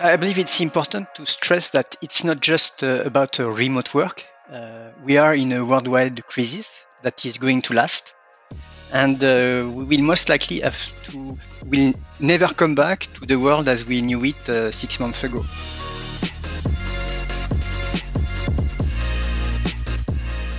I 0.00 0.14
believe 0.14 0.38
it's 0.38 0.60
important 0.60 1.12
to 1.16 1.26
stress 1.26 1.70
that 1.70 1.96
it's 2.00 2.22
not 2.22 2.38
just 2.38 2.84
uh, 2.84 3.02
about 3.04 3.40
uh, 3.40 3.50
remote 3.50 3.94
work. 3.94 4.24
Uh, 4.48 4.90
we 5.02 5.16
are 5.16 5.34
in 5.34 5.50
a 5.50 5.64
worldwide 5.64 6.24
crisis 6.28 6.86
that 7.02 7.26
is 7.26 7.36
going 7.36 7.62
to 7.62 7.74
last. 7.74 8.14
And 8.92 9.16
uh, 9.16 9.68
we 9.68 9.84
will 9.86 10.02
most 10.02 10.28
likely 10.28 10.60
have 10.60 10.78
to, 11.10 11.36
will 11.66 11.92
never 12.20 12.46
come 12.46 12.76
back 12.76 13.08
to 13.14 13.26
the 13.26 13.40
world 13.40 13.66
as 13.66 13.86
we 13.86 14.00
knew 14.00 14.24
it 14.24 14.48
uh, 14.48 14.70
six 14.70 15.00
months 15.00 15.24
ago. 15.24 15.42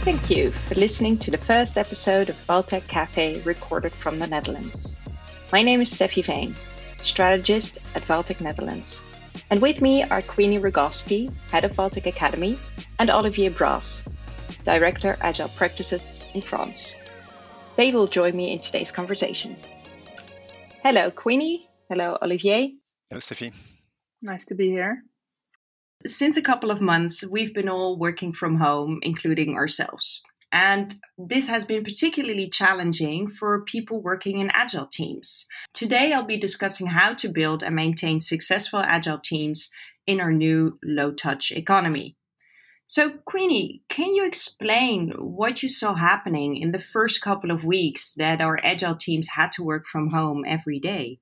Thank 0.03 0.29
you 0.29 0.51
for 0.51 0.75
listening 0.75 1.17
to 1.19 1.31
the 1.31 1.37
first 1.37 1.77
episode 1.77 2.29
of 2.29 2.35
Valtech 2.45 2.87
Cafe 2.89 3.39
recorded 3.45 3.93
from 3.93 4.19
the 4.19 4.27
Netherlands. 4.27 4.97
My 5.53 5.61
name 5.61 5.79
is 5.79 5.93
Steffi 5.93 6.25
Veen, 6.25 6.55
strategist 7.01 7.77
at 7.95 8.01
Valtech 8.01 8.41
Netherlands. 8.41 9.01
And 9.49 9.61
with 9.61 9.81
me 9.81 10.03
are 10.03 10.21
Queenie 10.21 10.59
Rogovski, 10.59 11.33
head 11.51 11.65
of 11.65 11.73
Valtech 11.73 12.05
Academy, 12.05 12.57
and 12.99 13.09
Olivier 13.09 13.49
Bras, 13.49 14.05
director 14.63 15.17
Agile 15.21 15.49
Practices 15.49 16.13
in 16.33 16.41
France. 16.41 16.95
They 17.75 17.91
will 17.91 18.07
join 18.07 18.35
me 18.35 18.51
in 18.51 18.59
today's 18.59 18.91
conversation. 18.91 19.55
Hello, 20.83 21.09
Queenie. 21.09 21.67
Hello, 21.89 22.17
Olivier. 22.21 22.75
Hello, 23.09 23.19
Steffi. 23.19 23.53
Nice 24.21 24.45
to 24.47 24.55
be 24.55 24.69
here. 24.69 25.03
Since 26.05 26.37
a 26.37 26.41
couple 26.41 26.71
of 26.71 26.79
months, 26.79 27.25
we've 27.25 27.53
been 27.53 27.67
all 27.69 27.97
working 27.97 28.31
from 28.31 28.55
home, 28.55 28.99
including 29.01 29.55
ourselves. 29.55 30.21
And 30.51 30.95
this 31.17 31.47
has 31.47 31.65
been 31.65 31.83
particularly 31.83 32.49
challenging 32.49 33.27
for 33.27 33.63
people 33.63 34.01
working 34.01 34.39
in 34.39 34.49
agile 34.53 34.87
teams. 34.87 35.45
Today, 35.73 36.11
I'll 36.11 36.23
be 36.23 36.37
discussing 36.37 36.87
how 36.87 37.13
to 37.15 37.29
build 37.29 37.61
and 37.61 37.75
maintain 37.75 38.19
successful 38.19 38.79
agile 38.79 39.19
teams 39.19 39.69
in 40.07 40.19
our 40.19 40.31
new 40.31 40.79
low 40.83 41.11
touch 41.11 41.51
economy. 41.51 42.15
So, 42.87 43.11
Queenie, 43.25 43.83
can 43.87 44.15
you 44.15 44.25
explain 44.25 45.11
what 45.19 45.61
you 45.61 45.69
saw 45.69 45.93
happening 45.93 46.57
in 46.57 46.71
the 46.71 46.79
first 46.79 47.21
couple 47.21 47.51
of 47.51 47.63
weeks 47.63 48.15
that 48.15 48.41
our 48.41 48.59
agile 48.65 48.95
teams 48.95 49.29
had 49.35 49.51
to 49.53 49.63
work 49.63 49.85
from 49.85 50.09
home 50.09 50.43
every 50.47 50.79
day? 50.79 51.19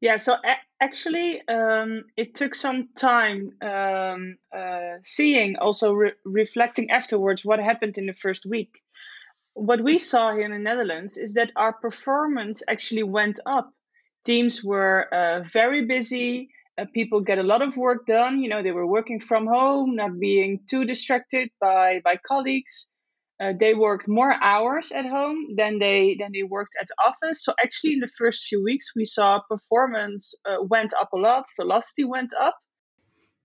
Yeah, 0.00 0.16
so 0.16 0.34
actually, 0.82 1.40
um, 1.48 2.04
it 2.16 2.34
took 2.34 2.54
some 2.54 2.88
time 2.96 3.52
um, 3.62 4.36
uh, 4.56 4.96
seeing, 5.02 5.56
also 5.56 5.92
re- 5.92 6.12
reflecting 6.24 6.90
afterwards 6.90 7.44
what 7.44 7.60
happened 7.60 7.96
in 7.98 8.06
the 8.06 8.14
first 8.14 8.44
week. 8.44 8.72
What 9.54 9.82
we 9.82 9.98
saw 9.98 10.32
here 10.32 10.46
in 10.46 10.52
the 10.52 10.58
Netherlands 10.58 11.16
is 11.16 11.34
that 11.34 11.52
our 11.56 11.72
performance 11.72 12.62
actually 12.68 13.04
went 13.04 13.38
up. 13.46 13.70
Teams 14.24 14.64
were 14.64 14.98
uh, 15.14 15.44
very 15.52 15.86
busy. 15.86 16.48
Uh, 16.78 16.86
people 16.94 17.20
get 17.20 17.38
a 17.38 17.50
lot 17.52 17.62
of 17.62 17.76
work 17.76 18.06
done. 18.06 18.40
You 18.40 18.48
know, 18.48 18.62
they 18.62 18.72
were 18.72 18.86
working 18.86 19.20
from 19.20 19.46
home, 19.46 19.96
not 19.96 20.18
being 20.18 20.60
too 20.70 20.84
distracted 20.84 21.50
by 21.60 22.00
by 22.04 22.16
colleagues 22.16 22.88
uh, 23.42 23.52
they 23.58 23.74
worked 23.74 24.06
more 24.06 24.34
hours 24.42 24.92
at 24.92 25.04
home 25.04 25.48
than 25.56 25.78
they 25.80 26.16
than 26.18 26.30
they 26.32 26.44
worked 26.44 26.74
at 26.80 26.86
the 26.86 26.94
office. 27.02 27.44
So 27.44 27.52
actually, 27.62 27.94
in 27.94 28.00
the 28.00 28.14
first 28.18 28.44
few 28.44 28.62
weeks, 28.62 28.94
we 28.94 29.04
saw 29.04 29.40
performance 29.48 30.34
uh, 30.44 30.62
went 30.62 30.92
up 31.00 31.12
a 31.12 31.16
lot, 31.16 31.44
velocity 31.60 32.04
went 32.04 32.32
up. 32.40 32.56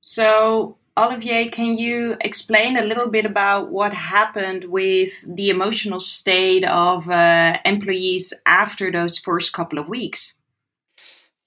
So 0.01 0.77
Olivier, 0.97 1.49
can 1.49 1.77
you 1.77 2.15
explain 2.21 2.77
a 2.77 2.85
little 2.85 3.07
bit 3.07 3.25
about 3.25 3.71
what 3.71 3.93
happened 3.93 4.65
with 4.65 5.11
the 5.35 5.49
emotional 5.49 5.99
state 5.99 6.65
of 6.65 7.09
uh, 7.09 7.57
employees 7.65 8.33
after 8.45 8.91
those 8.91 9.17
first 9.17 9.53
couple 9.53 9.79
of 9.79 9.87
weeks? 9.87 10.37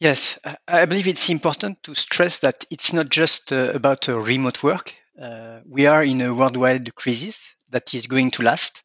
Yes, 0.01 0.39
I 0.67 0.87
believe 0.87 1.07
it's 1.07 1.29
important 1.29 1.83
to 1.83 1.95
stress 1.95 2.41
that 2.41 2.64
it's 2.70 2.92
not 2.92 3.11
just 3.11 3.53
uh, 3.53 3.70
about 3.75 4.09
uh, 4.09 4.19
remote 4.19 4.62
work. 4.62 4.95
Uh, 5.20 5.61
we 5.67 5.86
are 5.86 6.03
in 6.03 6.20
a 6.23 6.35
worldwide 6.35 6.95
crisis 6.95 7.55
that 7.69 7.92
is 7.95 8.07
going 8.07 8.31
to 8.31 8.42
last. 8.42 8.83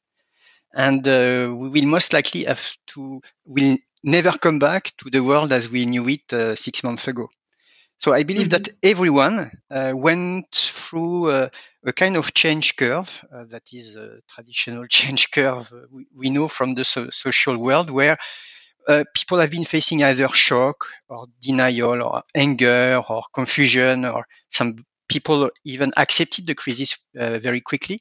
And 0.73 1.07
uh, 1.07 1.53
we 1.55 1.69
will 1.69 1.87
most 1.87 2.11
likely 2.11 2.43
have 2.43 2.75
to, 2.87 3.21
will 3.45 3.77
never 4.03 4.31
come 4.31 4.59
back 4.59 4.91
to 4.97 5.09
the 5.09 5.23
world 5.23 5.53
as 5.53 5.69
we 5.69 5.85
knew 5.85 6.07
it 6.09 6.33
uh, 6.33 6.55
six 6.55 6.83
months 6.83 7.07
ago. 7.07 7.29
So 7.97 8.13
I 8.13 8.23
believe 8.23 8.49
mm-hmm. 8.49 8.63
that 8.63 8.69
everyone 8.83 9.51
uh, 9.71 9.93
went 9.95 10.51
through 10.51 11.31
uh, 11.31 11.49
a 11.85 11.93
kind 11.93 12.17
of 12.17 12.33
change 12.33 12.75
curve 12.75 13.23
uh, 13.33 13.45
that 13.45 13.63
is 13.71 13.95
a 13.95 14.19
traditional 14.27 14.85
change 14.89 15.31
curve 15.31 15.71
we, 15.89 16.07
we 16.13 16.29
know 16.29 16.47
from 16.47 16.75
the 16.75 16.83
so- 16.83 17.09
social 17.09 17.57
world 17.57 17.89
where 17.89 18.17
uh, 18.87 19.03
people 19.15 19.39
have 19.39 19.49
been 19.49 19.65
facing 19.65 20.03
either 20.03 20.27
shock 20.27 20.85
or 21.07 21.27
denial 21.41 22.03
or 22.03 22.21
anger 22.35 23.01
or 23.09 23.23
confusion 23.33 24.05
or 24.05 24.27
some 24.49 24.85
people 25.15 25.49
even 25.63 25.91
accepted 25.97 26.45
the 26.47 26.55
crisis 26.55 26.97
very 27.13 27.61
quickly 27.61 27.99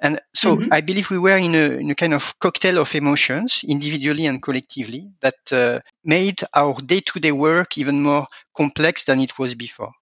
and 0.00 0.18
so 0.34 0.56
mm-hmm. 0.56 0.72
I 0.72 0.80
believe 0.80 1.10
we 1.10 1.18
were 1.18 1.36
in 1.36 1.54
a, 1.54 1.64
in 1.78 1.90
a, 1.90 1.94
kind 1.94 2.14
of 2.14 2.38
cocktail 2.38 2.78
of 2.78 2.94
emotions, 2.94 3.62
individually 3.68 4.24
and 4.26 4.42
collectively, 4.42 5.10
that 5.20 5.52
uh, 5.52 5.80
made 6.04 6.40
our 6.54 6.74
day 6.80 7.00
to 7.00 7.20
day 7.20 7.32
work 7.32 7.76
even 7.76 8.02
more 8.02 8.26
complex 8.56 9.04
than 9.04 9.20
it 9.20 9.38
was 9.38 9.54
before. 9.54 9.92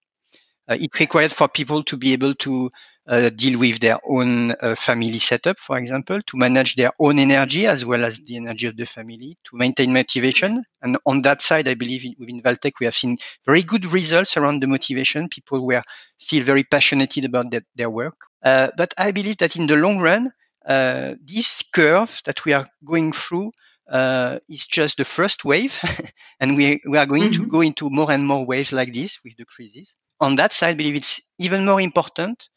Uh, 0.69 0.77
it 0.79 0.97
required 0.97 1.33
for 1.33 1.49
people 1.49 1.83
to 1.83 1.97
be 1.97 2.13
able 2.13 2.33
to 2.35 2.71
uh, 3.09 3.29
deal 3.29 3.59
with 3.59 3.79
their 3.79 3.97
own 4.07 4.51
uh, 4.51 4.75
family 4.75 5.17
setup, 5.17 5.59
for 5.59 5.79
example, 5.79 6.21
to 6.21 6.37
manage 6.37 6.75
their 6.75 6.91
own 6.99 7.17
energy 7.17 7.65
as 7.65 7.83
well 7.83 8.05
as 8.05 8.19
the 8.19 8.37
energy 8.37 8.67
of 8.67 8.77
the 8.77 8.85
family, 8.85 9.35
to 9.43 9.57
maintain 9.57 9.91
motivation. 9.91 10.63
And 10.83 10.97
on 11.07 11.23
that 11.23 11.41
side, 11.41 11.67
I 11.67 11.73
believe 11.73 12.05
within 12.19 12.41
Valtech, 12.43 12.73
we 12.79 12.85
have 12.85 12.95
seen 12.95 13.17
very 13.47 13.63
good 13.63 13.87
results 13.87 14.37
around 14.37 14.61
the 14.61 14.67
motivation. 14.67 15.27
People 15.27 15.65
were 15.65 15.81
still 16.17 16.43
very 16.43 16.63
passionate 16.63 17.17
about 17.17 17.49
their, 17.49 17.61
their 17.75 17.89
work. 17.89 18.15
Uh, 18.43 18.69
but 18.77 18.93
I 18.95 19.09
believe 19.09 19.37
that 19.37 19.55
in 19.55 19.65
the 19.65 19.75
long 19.75 19.97
run, 19.97 20.31
uh, 20.63 21.15
this 21.25 21.63
curve 21.63 22.21
that 22.25 22.45
we 22.45 22.53
are 22.53 22.67
going 22.85 23.11
through 23.11 23.51
uh, 23.89 24.37
is 24.47 24.67
just 24.67 24.97
the 24.97 25.05
first 25.05 25.43
wave, 25.43 25.79
and 26.39 26.55
we 26.55 26.79
we 26.87 26.99
are 26.99 27.07
going 27.07 27.23
mm-hmm. 27.23 27.41
to 27.41 27.47
go 27.47 27.61
into 27.61 27.89
more 27.89 28.11
and 28.11 28.27
more 28.27 28.45
waves 28.45 28.71
like 28.71 28.93
this 28.93 29.17
with 29.23 29.33
the 29.37 29.45
crisis. 29.45 29.95
On 30.19 30.35
that 30.35 30.53
side, 30.53 30.69
I 30.69 30.73
believe 30.75 30.95
it's 30.95 31.33
even 31.39 31.65
more 31.65 31.81
important 31.81 32.49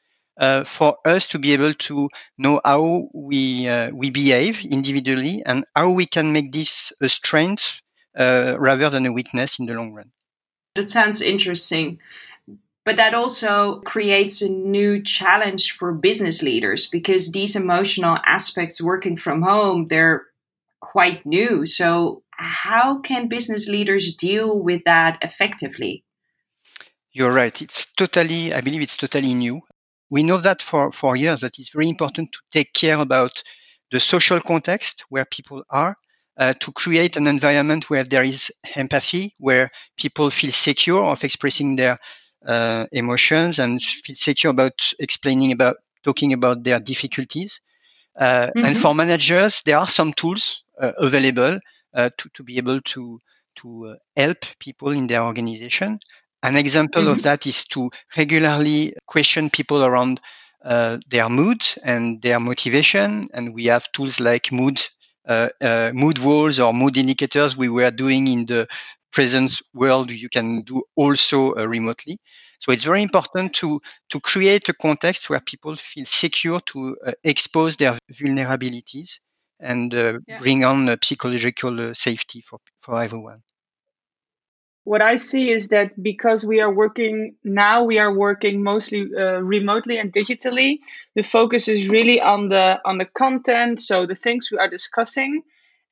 uh, 0.43 0.65
for 0.65 0.99
us 1.05 1.29
to 1.29 1.39
be 1.39 1.53
able 1.53 1.73
to 1.73 2.09
know 2.37 2.61
how 2.65 3.09
we 3.15 3.69
uh, 3.69 3.91
we 3.93 4.11
behave 4.11 4.65
individually 4.65 5.41
and 5.47 5.65
how 5.77 5.91
we 5.91 6.05
can 6.05 6.33
make 6.33 6.51
this 6.51 6.93
a 7.01 7.09
strength 7.09 7.81
uh, 8.19 8.57
rather 8.59 8.91
than 8.91 9.07
a 9.07 9.13
weakness 9.13 9.61
in 9.61 9.67
the 9.67 9.73
long 9.75 9.93
run. 9.93 10.11
That 10.75 10.91
sounds 10.91 11.21
interesting. 11.21 12.01
But 12.85 12.97
that 12.97 13.15
also 13.15 13.81
creates 13.83 14.43
a 14.43 14.49
new 14.49 15.01
challenge 15.01 15.71
for 15.71 15.93
business 15.93 16.43
leaders 16.43 16.89
because 16.89 17.31
these 17.31 17.55
emotional 17.55 18.19
aspects 18.27 18.83
working 18.83 19.17
from 19.17 19.43
home, 19.43 19.87
they're 19.87 20.27
quite 20.81 21.25
new. 21.25 21.65
So, 21.67 22.25
how 22.33 22.99
can 22.99 23.29
business 23.29 23.69
leaders 23.69 24.17
deal 24.17 24.59
with 24.59 24.83
that 24.87 25.19
effectively? 25.23 26.03
You're 27.13 27.33
right. 27.33 27.63
It's 27.63 27.95
totally, 27.95 28.53
I 28.53 28.61
believe 28.63 28.83
it's 28.83 28.97
totally 28.97 29.35
new 29.35 29.63
we 30.13 30.23
know 30.23 30.37
that 30.37 30.61
for, 30.61 30.93
for 30.93 31.17
years 31.17 31.41
that 31.41 31.59
it's 31.59 31.71
very 31.71 31.89
important 31.89 32.31
to 32.33 32.39
take 32.51 32.75
care 32.75 33.01
about 33.01 33.43
the 33.91 33.99
social 33.99 34.43
context 34.43 35.07
where 35.09 35.25
people 35.25 35.65
are, 35.71 35.97
uh, 36.37 36.53
to 36.61 36.71
create 36.71 37.17
an 37.17 37.27
environment 37.27 37.89
where 37.89 38.05
there 38.05 38.23
is 38.23 38.53
empathy, 38.77 39.35
where 39.39 39.71
people 39.97 40.29
feel 40.29 40.53
secure 40.53 41.03
of 41.03 41.25
expressing 41.25 41.77
their 41.77 41.97
uh, 42.47 42.85
emotions 42.93 43.59
and 43.59 43.81
feel 43.83 44.15
secure 44.15 44.51
about 44.51 44.93
explaining 44.99 45.51
about 45.51 45.77
talking 46.05 46.35
about 46.35 46.63
their 46.63 46.79
difficulties. 46.79 47.63
Uh, 48.15 48.49
mm-hmm. 48.49 48.67
And 48.67 48.79
for 48.79 48.95
managers, 48.95 49.63
there 49.63 49.79
are 49.79 49.89
some 49.89 50.13
tools 50.13 50.65
uh, 50.79 50.93
available 50.99 51.59
uh, 51.95 52.11
to, 52.19 52.29
to 52.35 52.43
be 52.43 52.59
able 52.59 52.83
to 52.83 53.19
to 53.55 53.87
uh, 53.87 53.95
help 54.17 54.45
people 54.59 54.93
in 54.93 55.07
their 55.07 55.23
organization. 55.23 56.01
An 56.43 56.57
example 56.57 57.03
mm-hmm. 57.03 57.13
of 57.13 57.23
that 57.23 57.47
is 57.47 57.65
to 57.69 57.91
regularly 58.17 58.95
question 59.07 59.49
people 59.49 59.85
around 59.85 60.21
uh, 60.65 60.99
their 61.09 61.29
mood 61.29 61.65
and 61.85 62.21
their 62.21 62.41
motivation. 62.41 63.29
And 63.33 63.55
we 63.55 63.67
have 63.67 63.91
tools 63.93 64.19
like 64.19 64.51
mood, 64.51 64.81
uh, 65.27 65.51
uh, 65.61 65.93
mood 65.95 66.19
walls 66.19 66.59
or 66.59 66.73
mood 66.75 66.97
indicators 66.97 67.57
we 67.57 67.69
were 67.69 67.91
doing 67.91 68.27
in 68.27 68.47
the 68.47 68.67
present 69.13 69.61
world. 69.73 70.11
You 70.11 70.29
can 70.29 70.63
do 70.63 70.83
also 70.97 71.55
uh, 71.55 71.67
remotely. 71.67 72.19
So 72.59 72.73
it's 72.73 72.85
very 72.85 73.03
important 73.03 73.55
to, 73.55 73.81
to 74.11 74.21
create 74.21 74.69
a 74.69 74.73
context 74.73 75.29
where 75.31 75.41
people 75.41 75.77
feel 75.77 76.07
secure 76.07 76.61
to 76.67 76.97
uh, 77.05 77.13
expose 77.25 77.77
their 77.77 77.99
vulnerabilities 78.13 79.19
and 79.59 79.95
uh, 79.95 80.19
yeah. 80.27 80.39
bring 80.39 80.65
on 80.65 80.97
psychological 81.03 81.95
safety 81.95 82.41
for, 82.41 82.59
for 82.79 83.03
everyone 83.03 83.43
what 84.85 85.01
I 85.01 85.17
see 85.17 85.51
is 85.51 85.69
that 85.69 86.01
because 86.03 86.45
we 86.45 86.61
are 86.61 86.73
working 86.73 87.37
now, 87.45 87.85
we 87.85 87.99
are 87.99 88.13
working 88.13 88.63
mostly 88.63 89.11
uh, 89.17 89.41
remotely 89.41 89.99
and 89.99 90.13
digitally. 90.13 90.81
The 91.15 91.23
focus 91.23 91.69
is 91.69 91.89
really 91.89 92.21
on 92.21 92.49
the 92.49 92.81
on 92.85 92.99
the 92.99 93.05
content, 93.05 93.81
so 93.81 94.07
the 94.07 94.17
things 94.17 94.51
we 94.51 94.59
are 94.59 94.69
discussing, 94.69 95.43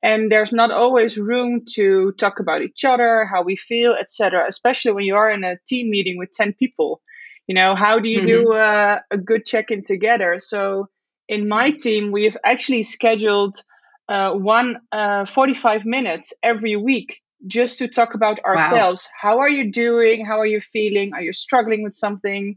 and 0.03 0.31
there's 0.31 0.53
not 0.53 0.71
always 0.71 1.19
room 1.19 1.63
to 1.75 2.13
talk 2.13 2.41
about 2.41 2.63
each 2.63 2.85
other 2.85 3.25
how 3.25 3.43
we 3.43 3.57
feel 3.57 3.95
etc 3.99 4.45
especially 4.49 4.93
when 4.93 5.05
you 5.05 5.15
are 5.15 5.31
in 5.31 5.45
a 5.45 5.59
team 5.67 5.91
meeting 5.91 6.19
with 6.19 6.33
10 6.33 6.55
people 6.55 7.01
you 7.47 7.55
know 7.55 7.75
how 7.75 7.99
do 7.99 8.09
you 8.09 8.19
mm-hmm. 8.19 8.27
do 8.27 8.53
a, 8.55 9.01
a 9.11 9.19
good 9.19 9.45
check-in 9.45 9.83
together 9.83 10.39
so 10.39 10.89
in 11.29 11.49
my 11.49 11.71
team 11.71 12.13
we 12.13 12.25
have 12.25 12.37
actually 12.45 12.83
scheduled 12.83 13.63
uh, 14.09 14.33
one 14.33 14.79
uh, 14.91 15.25
45 15.25 15.85
minutes 15.85 16.33
every 16.43 16.77
week 16.77 17.21
just 17.47 17.79
to 17.79 17.89
talk 17.89 18.15
about 18.15 18.39
ourselves. 18.45 19.09
Wow. 19.09 19.31
how 19.31 19.39
are 19.41 19.49
you 19.49 19.73
doing? 19.73 20.25
How 20.25 20.41
are 20.41 20.47
you 20.47 20.61
feeling? 20.61 21.13
Are 21.15 21.23
you 21.23 21.33
struggling 21.33 21.83
with 21.83 21.95
something? 21.95 22.57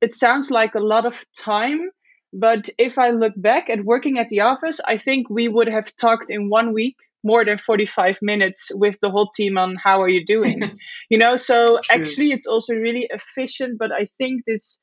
It 0.00 0.14
sounds 0.14 0.50
like 0.50 0.74
a 0.74 0.80
lot 0.80 1.06
of 1.06 1.24
time 1.38 1.90
but 2.32 2.68
if 2.76 2.98
I 2.98 3.10
look 3.10 3.32
back 3.36 3.70
at 3.70 3.84
working 3.84 4.18
at 4.18 4.28
the 4.28 4.40
office, 4.40 4.78
I 4.84 4.98
think 4.98 5.30
we 5.30 5.48
would 5.48 5.68
have 5.68 5.94
talked 5.96 6.28
in 6.28 6.50
one 6.50 6.74
week 6.74 6.96
more 7.24 7.44
than 7.44 7.56
45 7.56 8.18
minutes 8.20 8.70
with 8.74 8.96
the 9.00 9.10
whole 9.10 9.30
team 9.34 9.56
on 9.56 9.76
how 9.82 10.02
are 10.02 10.08
you 10.08 10.24
doing 10.24 10.78
you 11.10 11.18
know? 11.18 11.36
So 11.36 11.80
True. 11.82 12.00
actually 12.00 12.32
it's 12.32 12.46
also 12.46 12.74
really 12.74 13.08
efficient 13.10 13.78
but 13.78 13.90
i 13.90 14.06
think 14.18 14.42
this 14.46 14.80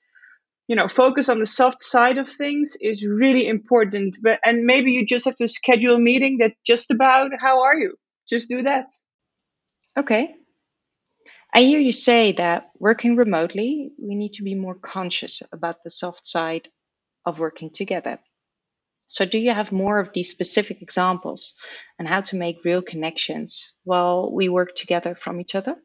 you 0.68 0.75
know 0.75 0.88
focus 0.88 1.30
on 1.30 1.40
the 1.40 1.45
soft 1.45 1.81
side 1.81 2.18
of 2.18 2.30
things 2.30 2.75
is 2.81 3.06
really 3.06 3.48
important. 3.48 4.16
But 4.22 4.40
and 4.45 4.63
maybe 4.63 4.92
you 4.92 5.06
just 5.06 5.25
have 5.25 5.36
to 5.38 5.48
schedule 5.48 5.95
a 5.95 6.00
meeting 6.00 6.38
that 6.40 6.54
just 6.66 6.90
about 6.90 7.31
how 7.40 7.62
are 7.62 7.75
you? 7.75 7.95
Just 8.30 8.50
do 8.50 8.63
that 8.63 8.86
okay 9.98 10.36
i 11.54 11.62
hear 11.62 11.80
you 11.80 11.92
say 11.92 12.31
that 12.31 12.72
working 12.80 13.16
remotely 13.16 13.92
we 14.00 14.16
need 14.16 14.34
to 14.34 14.44
be 14.44 14.56
more 14.56 14.75
conscious 14.75 15.42
about 15.51 15.84
the 15.84 15.90
soft 15.90 16.25
side 16.25 16.68
of 17.25 17.40
working 17.40 17.69
together. 17.69 18.19
So, 19.07 19.25
do 19.25 19.38
you 19.38 19.54
have 19.54 19.72
more 19.72 20.00
of 20.00 20.12
these 20.13 20.30
specific 20.30 20.81
examples 20.81 21.54
and 22.00 22.07
how 22.07 22.22
to 22.22 22.36
make 22.36 22.66
real 22.66 22.81
connections 22.81 23.74
while 23.84 24.31
we 24.31 24.50
work 24.50 24.75
together 24.75 25.13
from 25.13 25.40
each 25.40 25.56
other? 25.56 25.75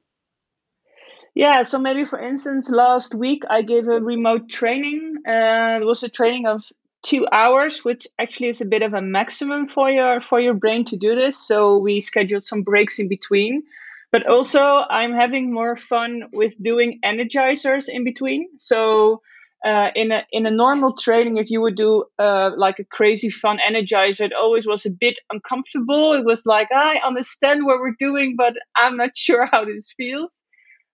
Yeah, 1.34 1.62
so 1.64 1.78
maybe 1.78 2.04
for 2.04 2.18
instance, 2.18 2.70
last 2.70 3.14
week 3.14 3.42
I 3.48 3.62
gave 3.62 3.86
a 3.86 4.00
remote 4.00 4.48
training. 4.48 5.16
Uh, 5.26 5.78
it 5.80 5.84
was 5.84 6.02
a 6.02 6.08
training 6.08 6.46
of 6.46 6.64
two 7.04 7.26
hours, 7.30 7.84
which 7.84 8.06
actually 8.18 8.48
is 8.48 8.60
a 8.60 8.64
bit 8.64 8.82
of 8.82 8.94
a 8.94 9.02
maximum 9.02 9.68
for 9.68 9.90
your 9.90 10.20
for 10.20 10.40
your 10.40 10.54
brain 10.54 10.84
to 10.86 10.96
do 10.96 11.14
this. 11.14 11.36
So 11.36 11.76
we 11.78 12.00
scheduled 12.00 12.44
some 12.44 12.62
breaks 12.62 12.98
in 12.98 13.08
between. 13.08 13.64
But 14.10 14.26
also, 14.26 14.60
I'm 14.60 15.12
having 15.12 15.52
more 15.52 15.76
fun 15.76 16.24
with 16.32 16.62
doing 16.62 17.00
energizers 17.04 17.88
in 17.88 18.04
between. 18.04 18.48
So 18.58 19.20
uh, 19.64 19.88
in 19.94 20.12
a 20.12 20.24
in 20.32 20.46
a 20.46 20.50
normal 20.50 20.94
training, 20.94 21.36
if 21.36 21.50
you 21.50 21.60
would 21.60 21.76
do 21.76 22.04
uh, 22.18 22.50
like 22.56 22.78
a 22.78 22.84
crazy 22.84 23.28
fun 23.28 23.58
energizer, 23.58 24.26
it 24.26 24.32
always 24.32 24.66
was 24.66 24.86
a 24.86 24.90
bit 24.90 25.18
uncomfortable. 25.30 26.14
It 26.14 26.24
was 26.24 26.46
like 26.46 26.68
I 26.72 27.00
understand 27.04 27.66
what 27.66 27.80
we're 27.80 27.96
doing, 27.98 28.34
but 28.36 28.54
I'm 28.76 28.96
not 28.96 29.10
sure 29.16 29.46
how 29.46 29.64
this 29.64 29.92
feels. 29.96 30.44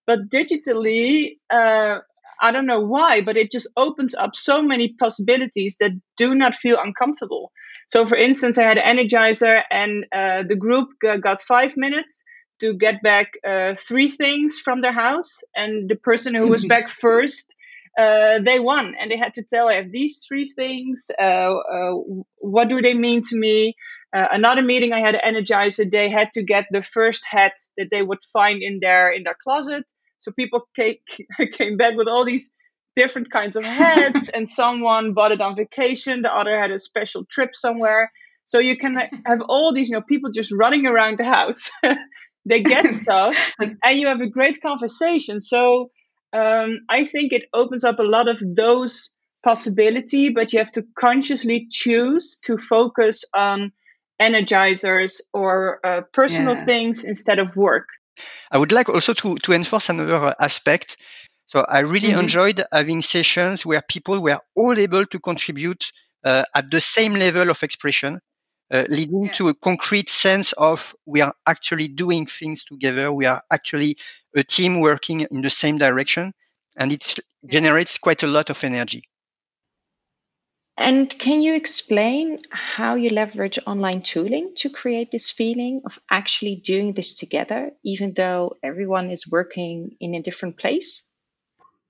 But 0.07 0.29
digitally, 0.29 1.37
uh, 1.49 1.99
I 2.41 2.51
don't 2.51 2.67
know 2.67 2.81
why, 2.81 3.21
but 3.21 3.37
it 3.37 3.51
just 3.51 3.71
opens 3.77 4.13
up 4.13 4.35
so 4.35 4.61
many 4.61 4.93
possibilities 4.99 5.77
that 5.79 5.91
do 6.17 6.35
not 6.35 6.53
feel 6.53 6.77
uncomfortable. 6.83 7.51
So, 7.89 8.05
for 8.05 8.17
instance, 8.17 8.57
I 8.57 8.63
had 8.63 8.77
an 8.77 8.97
energizer, 8.97 9.61
and 9.71 10.05
uh, 10.13 10.43
the 10.43 10.55
group 10.55 10.89
got 11.01 11.41
five 11.41 11.77
minutes 11.77 12.23
to 12.61 12.73
get 12.73 13.01
back 13.01 13.33
uh, 13.47 13.75
three 13.75 14.09
things 14.09 14.59
from 14.59 14.81
their 14.81 14.93
house, 14.93 15.41
and 15.55 15.89
the 15.89 15.95
person 15.95 16.33
who 16.33 16.47
was 16.47 16.65
back 16.73 16.89
first 16.89 17.51
uh, 17.97 18.39
they 18.39 18.59
won 18.59 18.93
and 18.99 19.09
they 19.09 19.17
had 19.17 19.33
to 19.35 19.43
tell 19.43 19.69
I 19.69 19.75
have 19.75 19.91
these 19.91 20.25
three 20.27 20.49
things. 20.49 21.09
Uh, 21.19 21.55
uh, 21.55 21.93
what 22.37 22.67
do 22.67 22.81
they 22.81 22.93
mean 22.93 23.21
to 23.29 23.37
me? 23.37 23.75
Uh, 24.15 24.27
another 24.31 24.61
meeting 24.61 24.93
I 24.93 24.99
had 24.99 25.15
energizer. 25.15 25.89
They 25.89 26.09
had 26.09 26.33
to 26.33 26.43
get 26.43 26.65
the 26.71 26.83
first 26.83 27.23
hat 27.25 27.53
that 27.77 27.87
they 27.91 28.01
would 28.01 28.23
find 28.33 28.61
in 28.61 28.79
their 28.81 29.11
in 29.11 29.23
their 29.23 29.37
closet. 29.41 29.85
So 30.19 30.31
people 30.31 30.67
came, 30.75 30.95
came 31.53 31.77
back 31.77 31.95
with 31.95 32.07
all 32.07 32.25
these 32.25 32.51
different 32.95 33.29
kinds 33.31 33.55
of 33.55 33.63
hats, 33.63 34.29
and 34.29 34.47
someone 34.61 35.13
bought 35.13 35.31
it 35.31 35.41
on 35.41 35.55
vacation. 35.55 36.21
The 36.21 36.33
other 36.33 36.59
had 36.59 36.71
a 36.71 36.77
special 36.77 37.25
trip 37.25 37.55
somewhere. 37.55 38.11
So 38.47 38.59
you 38.59 38.77
can 38.77 38.95
have 39.25 39.41
all 39.47 39.73
these, 39.73 39.89
you 39.89 39.95
know, 39.95 40.01
people 40.01 40.31
just 40.31 40.51
running 40.51 40.85
around 40.85 41.17
the 41.17 41.25
house. 41.25 41.71
They 42.45 42.61
get 42.61 42.93
stuff, 42.93 43.53
and 43.59 43.75
you 43.99 44.07
have 44.07 44.21
a 44.21 44.29
great 44.29 44.61
conversation. 44.61 45.39
So 45.39 45.89
um, 46.33 46.79
I 46.89 47.05
think 47.05 47.33
it 47.33 47.43
opens 47.53 47.83
up 47.83 47.99
a 47.99 48.03
lot 48.03 48.27
of 48.27 48.41
those 48.55 49.13
possibility, 49.43 50.29
but 50.29 50.51
you 50.51 50.59
have 50.59 50.71
to 50.73 50.83
consciously 50.97 51.67
choose 51.69 52.37
to 52.43 52.57
focus 52.57 53.23
on 53.33 53.71
energizers 54.21 55.21
or 55.33 55.85
uh, 55.85 56.01
personal 56.13 56.55
yeah. 56.55 56.65
things 56.65 57.03
instead 57.03 57.39
of 57.39 57.55
work. 57.55 57.87
I 58.51 58.57
would 58.57 58.71
like 58.71 58.89
also 58.89 59.13
to, 59.13 59.35
to 59.35 59.53
enforce 59.53 59.89
another 59.89 60.33
aspect. 60.39 60.97
So 61.45 61.65
I 61.67 61.81
really 61.81 62.09
mm-hmm. 62.09 62.21
enjoyed 62.21 62.63
having 62.71 63.01
sessions 63.01 63.65
where 63.65 63.81
people 63.87 64.19
were 64.21 64.39
all 64.55 64.77
able 64.77 65.05
to 65.05 65.19
contribute 65.19 65.91
uh, 66.23 66.43
at 66.55 66.71
the 66.71 66.81
same 66.81 67.13
level 67.13 67.49
of 67.49 67.61
expression 67.61 68.19
uh, 68.71 68.85
leading 68.89 69.25
yeah. 69.25 69.31
to 69.33 69.47
a 69.49 69.53
concrete 69.53 70.09
sense 70.09 70.53
of 70.53 70.95
we 71.05 71.21
are 71.21 71.35
actually 71.45 71.87
doing 71.87 72.25
things 72.25 72.63
together. 72.63 73.11
We 73.11 73.25
are 73.25 73.43
actually 73.51 73.97
a 74.35 74.43
team 74.43 74.81
working 74.81 75.21
in 75.21 75.41
the 75.41 75.49
same 75.49 75.77
direction, 75.77 76.33
and 76.77 76.91
it 76.91 77.17
yeah. 77.17 77.51
generates 77.51 77.97
quite 77.97 78.23
a 78.23 78.27
lot 78.27 78.49
of 78.49 78.63
energy. 78.63 79.03
And 80.77 81.09
can 81.09 81.41
you 81.41 81.55
explain 81.55 82.39
how 82.51 82.95
you 82.95 83.09
leverage 83.09 83.59
online 83.65 84.01
tooling 84.01 84.55
to 84.57 84.69
create 84.69 85.09
this 85.09 85.29
feeling 85.29 85.81
of 85.85 85.99
actually 86.09 86.57
doing 86.57 86.91
this 86.93 87.13
together, 87.13 87.71
even 87.83 88.13
though 88.13 88.57
everyone 88.61 89.09
is 89.09 89.31
working 89.31 89.95
in 90.01 90.15
a 90.15 90.21
different 90.21 90.57
place? 90.57 91.03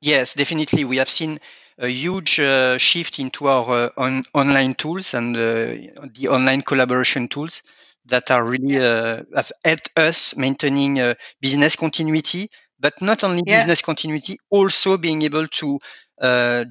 Yes, 0.01 0.35
definitely. 0.35 0.85
We 0.85 0.97
have 0.97 1.09
seen 1.09 1.39
a 1.77 1.87
huge 1.87 2.39
uh, 2.39 2.77
shift 2.77 3.19
into 3.19 3.47
our 3.47 3.85
uh, 3.85 3.89
on, 3.97 4.23
online 4.33 4.73
tools 4.73 5.13
and 5.13 5.35
uh, 5.35 5.75
the 6.13 6.27
online 6.29 6.61
collaboration 6.61 7.27
tools 7.27 7.61
that 8.05 8.31
are 8.31 8.45
really 8.45 8.77
uh, 8.77 9.23
have 9.35 9.51
helped 9.63 9.89
us 9.97 10.37
maintaining 10.37 10.99
uh, 10.99 11.13
business 11.41 11.75
continuity, 11.75 12.49
but 12.79 12.93
not 13.01 13.23
only 13.23 13.41
yeah. 13.45 13.57
business 13.57 13.81
continuity, 13.81 14.37
also 14.49 14.97
being 14.97 15.23
able 15.23 15.47
to 15.47 15.79
uh, 16.21 16.63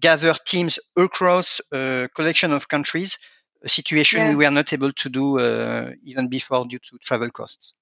gather 0.00 0.34
teams 0.44 0.78
across 0.96 1.60
a 1.72 2.08
collection 2.14 2.52
of 2.52 2.66
countries, 2.66 3.18
a 3.62 3.68
situation 3.68 4.20
yeah. 4.20 4.30
we 4.30 4.36
were 4.36 4.50
not 4.50 4.72
able 4.72 4.90
to 4.90 5.08
do 5.10 5.38
even 6.02 6.28
before 6.28 6.64
due 6.64 6.78
to 6.78 6.98
travel 6.98 7.30
costs. 7.30 7.74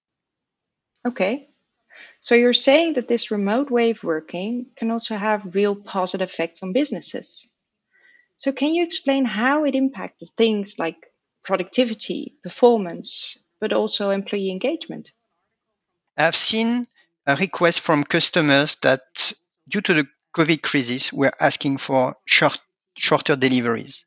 Okay, 1.07 1.49
so 2.21 2.35
you're 2.35 2.53
saying 2.53 2.95
that 2.95 3.09
this 3.09 3.31
remote 3.31 3.71
way 3.71 3.91
of 3.91 4.05
working 4.05 4.67
can 4.77 4.91
also 4.91 5.17
have 5.17 5.55
real 5.55 5.75
positive 5.75 6.29
effects 6.29 6.63
on 6.63 6.73
businesses. 6.73 7.49
So 8.39 8.53
can 8.53 8.75
you 8.75 8.85
explain 8.85 9.25
how 9.25 9.65
it 9.65 9.75
impacted 9.75 10.31
things 10.37 10.79
like 10.79 10.97
productivity, 11.45 12.37
performance, 12.43 13.39
but 13.61 13.73
also 13.73 14.11
employee 14.11 14.51
engagement? 14.51 15.11
I've 16.17 16.37
seen 16.37 16.85
a 17.27 17.37
request 17.37 17.81
from 17.81 18.05
customers 18.05 18.77
that 18.83 19.33
due 19.69 19.81
to 19.83 19.95
the 19.95 20.09
COVID 20.37 20.63
crisis, 20.63 21.13
we're 21.13 21.33
asking 21.41 21.79
for 21.79 22.17
short, 22.27 22.59
shorter 22.97 23.37
deliveries. 23.37 24.05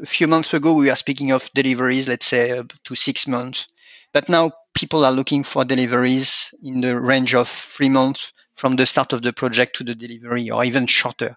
A 0.00 0.06
few 0.06 0.26
months 0.26 0.54
ago, 0.54 0.74
we 0.74 0.88
were 0.88 0.96
speaking 0.96 1.32
of 1.32 1.50
deliveries, 1.54 2.08
let's 2.08 2.26
say 2.26 2.58
up 2.58 2.72
to 2.84 2.94
six 2.94 3.26
months. 3.26 3.68
But 4.12 4.28
now 4.28 4.52
people 4.74 5.04
are 5.04 5.12
looking 5.12 5.44
for 5.44 5.64
deliveries 5.64 6.54
in 6.62 6.80
the 6.80 6.98
range 7.00 7.34
of 7.34 7.48
three 7.48 7.88
months 7.90 8.32
from 8.54 8.76
the 8.76 8.86
start 8.86 9.12
of 9.12 9.22
the 9.22 9.32
project 9.32 9.76
to 9.76 9.84
the 9.84 9.94
delivery 9.94 10.50
or 10.50 10.64
even 10.64 10.86
shorter. 10.86 11.36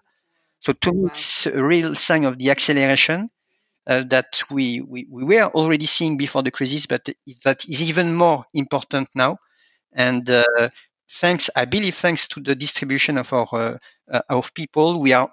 So 0.60 0.72
to 0.74 0.92
me, 0.92 1.06
it's 1.06 1.46
a 1.46 1.62
real 1.64 1.94
sign 1.94 2.24
of 2.24 2.38
the 2.38 2.50
acceleration 2.50 3.28
uh, 3.86 4.04
that 4.10 4.42
we, 4.50 4.80
we, 4.82 5.06
we 5.10 5.24
were 5.24 5.44
already 5.46 5.86
seeing 5.86 6.16
before 6.16 6.42
the 6.42 6.50
crisis, 6.50 6.86
but 6.86 7.08
that 7.44 7.64
is 7.66 7.88
even 7.88 8.14
more 8.14 8.44
important 8.54 9.08
now. 9.14 9.38
And 9.92 10.28
uh, 10.30 10.44
thanks, 11.10 11.50
I 11.56 11.66
believe, 11.66 11.94
thanks 11.96 12.28
to 12.28 12.40
the 12.40 12.54
distribution 12.54 13.18
of 13.18 13.32
our 13.32 13.80
uh, 14.10 14.20
of 14.30 14.54
people, 14.54 15.00
we 15.00 15.12
are 15.14 15.32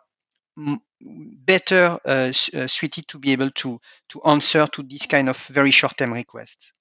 m- 0.57 0.81
better 1.01 1.99
uh, 2.05 2.31
uh, 2.55 2.67
suited 2.67 3.07
to 3.09 3.19
be 3.19 3.33
able 3.33 3.51
to 3.51 3.79
to 4.09 4.23
answer 4.23 4.67
to 4.67 4.83
this 4.83 5.05
kind 5.07 5.29
of 5.29 5.37
very 5.47 5.71
short-term 5.71 6.13
requests 6.13 6.71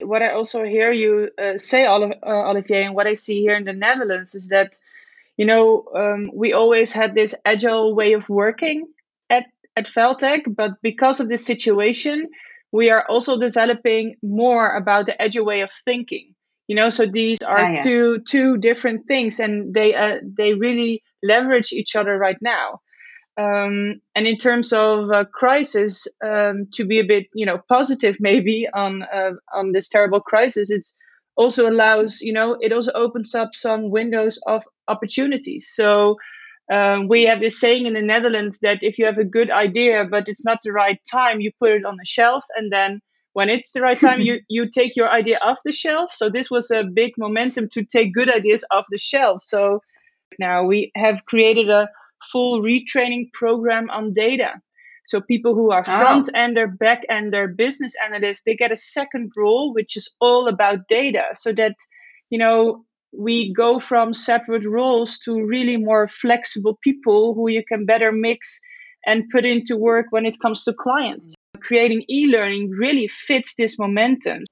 what 0.00 0.22
I 0.22 0.32
also 0.32 0.64
hear 0.64 0.92
you 0.92 1.30
uh, 1.42 1.58
say, 1.58 1.86
uh, 1.86 2.10
Olivier, 2.24 2.84
and 2.84 2.94
what 2.94 3.06
I 3.06 3.14
see 3.14 3.40
here 3.40 3.54
in 3.54 3.64
the 3.64 3.72
Netherlands 3.72 4.34
is 4.34 4.48
that, 4.48 4.78
you 5.36 5.46
know, 5.46 5.84
um, 5.94 6.30
we 6.34 6.52
always 6.52 6.92
had 6.92 7.14
this 7.14 7.34
agile 7.44 7.94
way 7.94 8.12
of 8.12 8.28
working 8.28 8.86
at 9.30 9.46
at 9.76 9.86
Valtech, 9.86 10.42
but 10.46 10.80
because 10.82 11.20
of 11.20 11.28
this 11.28 11.44
situation, 11.44 12.28
we 12.72 12.90
are 12.90 13.06
also 13.08 13.38
developing 13.38 14.16
more 14.22 14.74
about 14.74 15.06
the 15.06 15.20
agile 15.20 15.44
way 15.44 15.60
of 15.60 15.70
thinking. 15.84 16.34
You 16.68 16.76
know, 16.76 16.90
so 16.90 17.06
these 17.06 17.42
are 17.42 17.60
yeah, 17.60 17.72
yeah. 17.72 17.82
two 17.82 18.18
two 18.20 18.56
different 18.58 19.06
things, 19.06 19.40
and 19.40 19.72
they 19.72 19.94
uh, 19.94 20.18
they 20.22 20.54
really 20.54 21.02
leverage 21.22 21.72
each 21.72 21.96
other 21.96 22.18
right 22.18 22.40
now. 22.40 22.80
Um, 23.38 24.00
and 24.14 24.26
in 24.26 24.38
terms 24.38 24.72
of 24.72 25.10
uh, 25.10 25.24
crisis, 25.24 26.06
um, 26.24 26.68
to 26.72 26.86
be 26.86 27.00
a 27.00 27.04
bit, 27.04 27.26
you 27.34 27.44
know, 27.44 27.60
positive 27.68 28.16
maybe 28.18 28.66
on 28.72 29.02
uh, 29.02 29.32
on 29.52 29.72
this 29.72 29.88
terrible 29.88 30.20
crisis, 30.20 30.70
it's 30.70 30.94
also 31.36 31.68
allows, 31.68 32.20
you 32.22 32.32
know, 32.32 32.56
it 32.60 32.72
also 32.72 32.92
opens 32.92 33.34
up 33.34 33.50
some 33.52 33.90
windows 33.90 34.40
of 34.46 34.62
opportunities. 34.88 35.70
So 35.70 36.16
um, 36.72 37.08
we 37.08 37.24
have 37.24 37.40
this 37.40 37.60
saying 37.60 37.84
in 37.84 37.92
the 37.92 38.02
Netherlands 38.02 38.60
that 38.60 38.78
if 38.82 38.98
you 38.98 39.04
have 39.04 39.18
a 39.18 39.24
good 39.24 39.50
idea 39.50 40.06
but 40.10 40.28
it's 40.28 40.44
not 40.44 40.58
the 40.62 40.72
right 40.72 40.98
time, 41.10 41.40
you 41.40 41.50
put 41.60 41.72
it 41.72 41.84
on 41.84 41.96
the 41.96 42.06
shelf, 42.06 42.44
and 42.56 42.72
then 42.72 43.00
when 43.34 43.50
it's 43.50 43.72
the 43.72 43.82
right 43.82 44.00
time, 44.00 44.20
you 44.28 44.40
you 44.48 44.70
take 44.70 44.96
your 44.96 45.10
idea 45.10 45.38
off 45.42 45.58
the 45.62 45.72
shelf. 45.72 46.10
So 46.12 46.30
this 46.30 46.50
was 46.50 46.70
a 46.70 46.84
big 46.84 47.12
momentum 47.18 47.68
to 47.72 47.84
take 47.84 48.14
good 48.14 48.34
ideas 48.34 48.64
off 48.70 48.86
the 48.88 48.98
shelf. 48.98 49.42
So 49.44 49.82
now 50.38 50.64
we 50.64 50.90
have 50.96 51.24
created 51.26 51.68
a 51.68 51.88
full 52.32 52.62
retraining 52.62 53.32
program 53.32 53.90
on 53.90 54.12
data. 54.12 54.60
So 55.04 55.20
people 55.20 55.54
who 55.54 55.70
are 55.70 55.84
ah. 55.86 55.94
front 55.94 56.28
oh. 56.34 56.38
ender, 56.38 56.66
back 56.66 57.02
ender, 57.08 57.48
business 57.48 57.94
analysts, 58.04 58.42
they 58.44 58.56
get 58.56 58.72
a 58.72 58.76
second 58.76 59.32
role, 59.36 59.72
which 59.72 59.96
is 59.96 60.12
all 60.20 60.48
about 60.48 60.88
data. 60.88 61.24
So 61.34 61.52
that, 61.52 61.76
you 62.28 62.38
know, 62.38 62.84
we 63.16 63.52
go 63.52 63.78
from 63.78 64.12
separate 64.12 64.66
roles 64.66 65.18
to 65.20 65.40
really 65.40 65.76
more 65.76 66.08
flexible 66.08 66.78
people 66.82 67.34
who 67.34 67.48
you 67.48 67.62
can 67.64 67.86
better 67.86 68.12
mix 68.12 68.60
and 69.06 69.30
put 69.30 69.44
into 69.44 69.76
work 69.76 70.06
when 70.10 70.26
it 70.26 70.38
comes 70.40 70.64
to 70.64 70.74
clients. 70.74 71.34
Creating 71.60 72.04
e 72.10 72.26
learning 72.26 72.70
really 72.70 73.08
fits 73.08 73.54
this 73.54 73.78
momentum. 73.78 74.44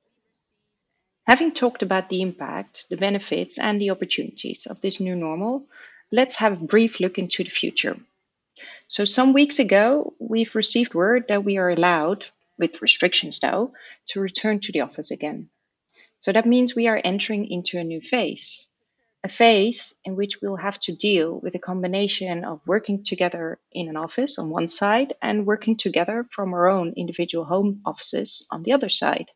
Having 1.27 1.53
talked 1.53 1.83
about 1.83 2.09
the 2.09 2.23
impact, 2.23 2.85
the 2.91 2.97
benefits, 2.97 3.59
and 3.59 3.81
the 3.81 3.91
opportunities 3.91 4.67
of 4.67 4.81
this 4.81 5.01
new 5.01 5.17
normal, 5.17 5.67
let's 6.13 6.37
have 6.37 6.61
a 6.61 6.67
brief 6.67 7.01
look 7.01 7.19
into 7.19 7.45
the 7.45 7.51
future. 7.51 7.97
So, 8.89 9.05
some 9.05 9.33
weeks 9.33 9.59
ago, 9.59 10.15
we've 10.19 10.55
received 10.55 10.95
word 10.95 11.27
that 11.29 11.45
we 11.45 11.57
are 11.57 11.71
allowed, 11.71 12.27
with 12.59 12.83
restrictions 12.83 13.41
though, 13.41 13.73
to 14.09 14.21
return 14.21 14.61
to 14.61 14.73
the 14.73 14.83
office 14.83 15.11
again. 15.11 15.49
So, 16.19 16.33
that 16.33 16.47
means 16.47 16.75
we 16.75 16.87
are 16.87 17.01
entering 17.03 17.51
into 17.51 17.79
a 17.79 17.85
new 17.85 18.01
phase. 18.01 18.69
A 19.25 19.29
phase 19.29 19.95
in 20.05 20.17
which 20.17 20.43
we'll 20.43 20.57
have 20.57 20.79
to 20.81 20.95
deal 20.95 21.41
with 21.41 21.55
a 21.55 21.59
combination 21.59 22.45
of 22.45 22.67
working 22.67 23.05
together 23.05 23.59
in 23.73 23.89
an 23.89 23.97
office 23.97 24.39
on 24.39 24.51
one 24.51 24.69
side 24.69 25.15
and 25.23 25.47
working 25.47 25.79
together 25.79 26.27
from 26.31 26.53
our 26.53 26.69
own 26.69 26.93
individual 26.97 27.47
home 27.47 27.81
offices 27.87 28.47
on 28.51 28.63
the 28.63 28.73
other 28.73 28.91
side. 28.91 29.31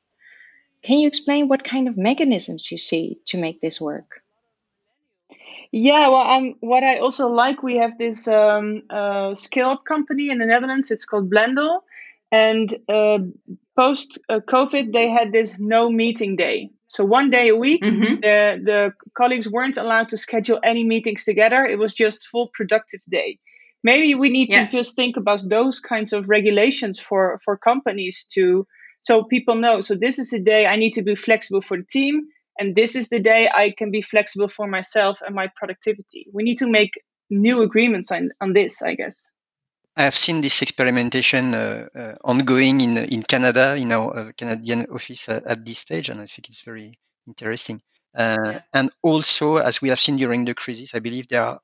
Can 0.82 0.98
you 0.98 1.08
explain 1.08 1.48
what 1.48 1.64
kind 1.64 1.88
of 1.88 1.96
mechanisms 1.96 2.70
you 2.70 2.78
see 2.78 3.20
to 3.26 3.38
make 3.38 3.60
this 3.60 3.80
work? 3.80 4.22
Yeah, 5.70 6.08
well, 6.08 6.26
um, 6.26 6.54
what 6.60 6.82
I 6.82 6.98
also 6.98 7.28
like, 7.28 7.62
we 7.62 7.76
have 7.76 7.98
this 7.98 8.26
um, 8.26 8.82
uh, 8.88 9.34
scale 9.34 9.70
up 9.70 9.84
company 9.84 10.30
in 10.30 10.38
the 10.38 10.46
Netherlands. 10.46 10.90
It's 10.90 11.04
called 11.04 11.30
Blendle, 11.30 11.80
and 12.32 12.74
uh, 12.88 13.18
post 13.76 14.18
uh, 14.28 14.40
COVID, 14.40 14.92
they 14.92 15.10
had 15.10 15.30
this 15.30 15.56
no 15.58 15.90
meeting 15.90 16.36
day. 16.36 16.70
So 16.88 17.04
one 17.04 17.30
day 17.30 17.48
a 17.48 17.56
week, 17.56 17.82
mm-hmm. 17.82 18.14
the 18.22 18.60
the 18.64 18.92
colleagues 19.14 19.50
weren't 19.50 19.76
allowed 19.76 20.08
to 20.10 20.16
schedule 20.16 20.58
any 20.64 20.84
meetings 20.84 21.24
together. 21.24 21.66
It 21.66 21.78
was 21.78 21.92
just 21.92 22.26
full 22.26 22.48
productive 22.54 23.00
day. 23.10 23.38
Maybe 23.84 24.14
we 24.14 24.30
need 24.30 24.48
yeah. 24.50 24.66
to 24.66 24.76
just 24.76 24.96
think 24.96 25.18
about 25.18 25.42
those 25.48 25.80
kinds 25.80 26.14
of 26.14 26.30
regulations 26.30 26.98
for 26.98 27.40
for 27.44 27.58
companies 27.58 28.26
to 28.32 28.66
so 29.02 29.22
people 29.22 29.54
know. 29.54 29.82
So 29.82 29.94
this 29.94 30.18
is 30.18 30.30
the 30.30 30.40
day 30.40 30.66
I 30.66 30.76
need 30.76 30.94
to 30.94 31.02
be 31.02 31.14
flexible 31.14 31.60
for 31.60 31.76
the 31.76 31.84
team 31.84 32.28
and 32.58 32.74
this 32.74 32.96
is 32.96 33.08
the 33.08 33.20
day 33.20 33.48
I 33.48 33.72
can 33.76 33.90
be 33.90 34.02
flexible 34.02 34.48
for 34.48 34.66
myself 34.66 35.18
and 35.24 35.34
my 35.34 35.48
productivity. 35.56 36.26
We 36.32 36.42
need 36.42 36.58
to 36.58 36.66
make 36.66 36.92
new 37.30 37.62
agreements 37.62 38.10
on, 38.10 38.30
on 38.40 38.52
this, 38.52 38.82
I 38.82 38.94
guess. 38.94 39.30
I 39.96 40.02
have 40.02 40.14
seen 40.14 40.40
this 40.40 40.62
experimentation 40.62 41.54
uh, 41.54 41.88
uh, 41.94 42.14
ongoing 42.22 42.80
in 42.80 42.98
in 42.98 43.22
Canada 43.24 43.74
in 43.74 43.90
our 43.90 44.16
uh, 44.16 44.32
Canadian 44.36 44.86
office 44.92 45.28
at, 45.28 45.44
at, 45.44 45.64
this 45.64 45.78
stage, 45.78 46.08
and 46.08 46.20
I 46.20 46.26
think 46.26 46.48
it's 46.48 46.62
very 46.62 46.94
interesting. 47.26 47.82
Uh, 48.16 48.36
yeah. 48.44 48.60
And 48.72 48.90
also, 49.02 49.56
as 49.56 49.82
we 49.82 49.88
have 49.88 50.00
seen 50.00 50.16
during 50.16 50.44
the 50.44 50.54
crisis, 50.54 50.94
I 50.94 51.00
believe 51.00 51.26
there 51.26 51.42
are 51.42 51.60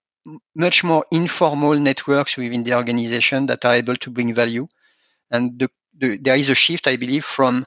much 0.56 0.82
more 0.82 1.04
informal 1.12 1.78
networks 1.78 2.36
within 2.36 2.64
the 2.64 2.74
organization 2.74 3.46
that 3.46 3.64
are 3.64 3.74
able 3.74 3.96
to 3.96 4.10
bring 4.10 4.34
value, 4.34 4.66
and 5.30 5.56
the, 5.56 5.68
the, 5.96 6.18
there 6.18 6.36
is 6.36 6.48
a 6.48 6.56
shift, 6.56 6.88
I 6.88 6.96
believe, 6.96 7.24
from 7.24 7.64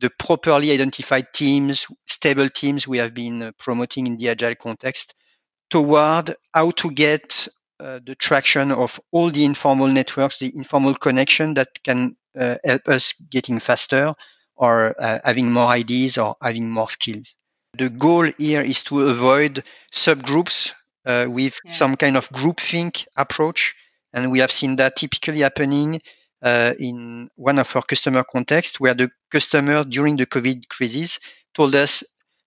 the 0.00 0.10
properly 0.10 0.72
identified 0.72 1.32
teams, 1.32 1.86
stable 2.06 2.48
teams 2.48 2.86
we 2.86 2.98
have 2.98 3.14
been 3.14 3.42
uh, 3.42 3.52
promoting 3.58 4.06
in 4.06 4.16
the 4.16 4.30
agile 4.30 4.54
context 4.54 5.14
toward 5.70 6.34
how 6.52 6.70
to 6.72 6.90
get 6.90 7.48
uh, 7.80 7.98
the 8.04 8.14
traction 8.14 8.70
of 8.70 9.00
all 9.12 9.30
the 9.30 9.44
informal 9.44 9.88
networks, 9.88 10.38
the 10.38 10.52
informal 10.54 10.94
connection 10.94 11.54
that 11.54 11.68
can 11.82 12.16
uh, 12.38 12.56
help 12.64 12.88
us 12.88 13.14
getting 13.30 13.58
faster 13.58 14.14
or 14.56 14.94
uh, 15.00 15.18
having 15.24 15.52
more 15.52 15.66
ideas 15.66 16.18
or 16.18 16.36
having 16.40 16.70
more 16.70 16.90
skills. 16.90 17.36
The 17.76 17.90
goal 17.90 18.28
here 18.38 18.62
is 18.62 18.82
to 18.84 19.08
avoid 19.08 19.64
subgroups 19.92 20.72
uh, 21.04 21.26
with 21.28 21.58
yeah. 21.64 21.72
some 21.72 21.96
kind 21.96 22.16
of 22.16 22.28
groupthink 22.28 23.06
approach. 23.16 23.74
And 24.12 24.30
we 24.30 24.38
have 24.38 24.52
seen 24.52 24.76
that 24.76 24.96
typically 24.96 25.40
happening 25.40 26.00
uh, 26.42 26.74
in 26.78 27.28
one 27.36 27.58
of 27.58 27.74
our 27.76 27.82
customer 27.82 28.24
contexts 28.24 28.78
where 28.80 28.94
the 28.94 29.10
customer 29.30 29.84
during 29.84 30.16
the 30.16 30.26
COVID 30.26 30.68
crisis 30.68 31.18
told 31.54 31.74
us, 31.74 32.02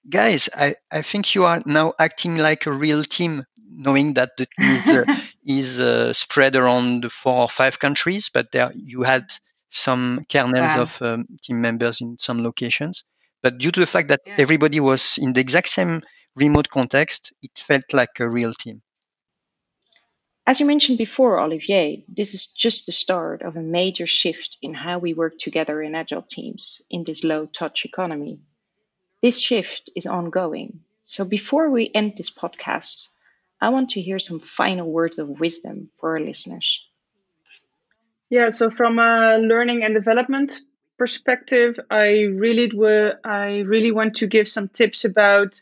guys, 0.10 0.50
I, 0.56 0.76
I 0.92 1.02
think 1.02 1.36
you 1.36 1.46
are 1.46 1.62
now 1.66 1.94
acting 2.00 2.38
like 2.38 2.66
a 2.66 2.72
real 2.72 3.04
team, 3.04 3.44
knowing 3.70 4.14
that 4.14 4.32
the 4.38 4.48
team 4.58 4.72
is, 4.72 4.90
uh, 4.90 5.04
is 5.46 5.80
uh, 5.80 6.14
spread 6.14 6.56
around 6.56 7.04
the 7.04 7.10
four 7.10 7.42
or 7.42 7.50
five 7.50 7.80
countries, 7.80 8.30
but 8.30 8.52
there 8.52 8.72
you 8.76 9.04
had 9.04 9.32
some 9.70 10.22
kernels 10.30 10.76
wow. 10.76 10.82
of 10.82 11.02
um, 11.02 11.28
team 11.44 11.62
members 11.62 12.02
in 12.02 12.18
some 12.18 12.44
locations. 12.44 13.04
But 13.44 13.58
due 13.58 13.72
to 13.72 13.80
the 13.80 13.86
fact 13.86 14.10
that 14.10 14.22
yeah. 14.26 14.36
everybody 14.40 14.80
was 14.80 15.18
in 15.18 15.34
the 15.34 15.42
exact 15.42 15.70
same 15.70 16.02
remote 16.36 16.70
context, 16.70 17.34
it 17.42 17.52
felt 17.58 17.84
like 17.94 18.20
a 18.20 18.30
real 18.30 18.54
team. 18.54 18.82
As 20.48 20.62
you 20.62 20.66
mentioned 20.66 20.98
before, 20.98 21.42
Olivier, 21.42 22.06
this 22.08 22.34
is 22.34 22.48
just 22.48 22.86
the 22.86 22.94
start 22.94 23.42
of 23.42 23.58
a 23.58 23.62
major 23.62 24.08
shift 24.08 24.58
in 24.62 24.74
how 24.74 24.98
we 24.98 25.14
work 25.14 25.38
together 25.38 25.82
in 25.82 25.94
agile 25.94 26.22
teams 26.22 26.82
in 26.90 27.04
this 27.04 27.26
low 27.26 27.48
touch 27.48 27.84
economy. 27.84 28.40
This 29.22 29.42
shift 29.42 29.90
is 29.94 30.06
ongoing. 30.06 30.80
So 31.04 31.26
before 31.26 31.70
we 31.70 31.92
end 31.94 32.14
this 32.16 32.30
podcast, 32.30 33.10
I 33.60 33.70
want 33.70 33.90
to 33.92 34.02
hear 34.02 34.20
some 34.20 34.40
final 34.40 34.90
words 34.90 35.20
of 35.20 35.28
wisdom 35.28 35.90
for 35.98 36.12
our 36.12 36.22
listeners. 36.22 36.82
Yeah, 38.30 38.52
so 38.52 38.70
from 38.70 39.00
a 39.00 39.38
learning 39.40 39.84
and 39.84 39.94
development 39.94 40.62
perspective, 40.98 41.78
I 41.92 42.22
really 42.22 42.72
I 43.26 43.64
really 43.68 43.92
want 43.92 44.16
to 44.18 44.28
give 44.28 44.48
some 44.48 44.70
tips 44.70 45.04
about 45.04 45.62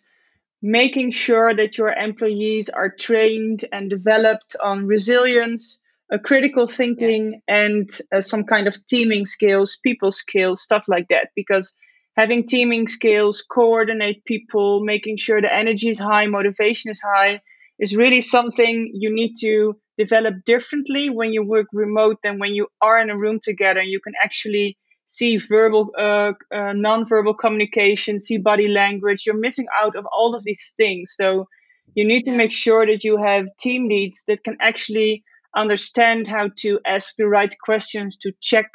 making 0.66 1.12
sure 1.12 1.54
that 1.56 1.78
your 1.78 1.94
employees 1.94 2.70
are 2.70 2.90
trained 2.90 3.64
and 3.72 3.88
developed 3.88 4.56
on 4.64 4.88
resilience, 4.88 5.78
uh, 6.12 6.18
critical 6.18 6.66
thinking, 6.66 7.40
and 7.48 7.88
uh, 8.12 8.20
some 8.20 8.44
kind 8.44 8.68
of 8.68 8.76
teaming 8.88 9.28
skills, 9.28 9.78
people 9.84 10.10
skills, 10.10 10.64
stuff 10.64 10.86
like 10.88 11.08
that. 11.10 11.28
Because 11.36 11.76
having 12.18 12.48
teaming 12.48 12.88
skills, 12.88 13.46
coordinate 13.48 14.26
people, 14.26 14.84
making 14.84 15.18
sure 15.18 15.40
the 15.40 15.54
energy 15.54 15.90
is 15.90 16.00
high, 16.00 16.26
motivation 16.26 16.90
is 16.90 17.00
high, 17.00 17.42
is 17.78 17.96
really 17.96 18.22
something 18.22 18.90
you 18.92 19.14
need 19.14 19.36
to 19.42 19.80
develop 20.00 20.34
differently 20.46 21.12
when 21.12 21.32
you 21.32 21.44
work 21.44 21.68
remote 21.74 22.18
than 22.24 22.40
when 22.40 22.56
you 22.56 22.68
are 22.82 23.00
in 23.00 23.12
a 23.12 23.18
room 23.18 23.40
together. 23.40 23.84
You 23.84 24.00
can 24.00 24.14
actually 24.24 24.80
see 25.08 25.38
verbal, 25.38 25.92
uh, 25.98 26.34
uh, 26.54 26.74
non-verbal 26.74 27.36
communication, 27.36 28.20
see 28.20 28.38
body 28.38 28.68
language. 28.68 29.24
You're 29.26 29.38
missing 29.38 29.68
out 29.82 29.96
of 29.96 30.06
all 30.12 30.36
of 30.36 30.44
these 30.44 30.74
things. 30.78 31.14
So 31.16 31.48
you 31.94 32.06
need 32.06 32.24
to 32.24 32.32
make 32.32 32.52
sure 32.52 32.86
that 32.86 33.04
you 33.04 33.18
have 33.18 33.46
team 33.60 33.88
leads 33.88 34.24
that 34.28 34.44
can 34.44 34.58
actually 34.60 35.24
understand 35.56 36.28
how 36.28 36.50
to 36.58 36.80
ask 36.86 37.16
the 37.18 37.28
right 37.28 37.54
questions 37.64 38.18
to 38.18 38.32
check 38.42 38.70